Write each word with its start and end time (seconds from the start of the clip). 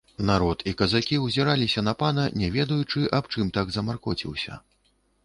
Народ 0.27 0.63
і 0.69 0.71
казакі 0.79 1.19
ўзіраліся 1.25 1.83
на 1.89 1.93
пана, 1.99 2.23
не 2.45 2.49
ведаючы, 2.55 3.05
аб 3.19 3.29
чым 3.37 3.53
так 3.59 3.71
замаркоціўся. 3.77 4.59